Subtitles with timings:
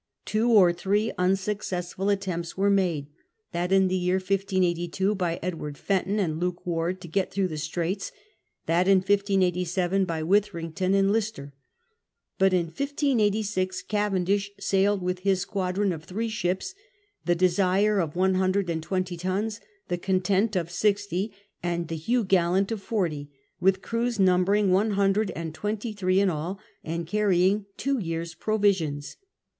[0.25, 3.05] Two or three unsuccessful attempts were made,—
[3.51, 7.59] that in the year 1582 by Edward Fenton and Luke Ward to got through the
[7.59, 8.11] straits;
[8.65, 11.53] that in 1587 by Withrington and Lister.
[12.39, 16.73] But in 1586 Cavendish sailed with his squadron of three ships,—
[17.27, 21.31] the Desire of one hundred and twenty tons, the Content of sixty,
[21.61, 23.29] and the Hugh Gallant of forty,
[23.59, 29.17] with crews numbering one hundred and twenty three in all, and carrying two years' provisions.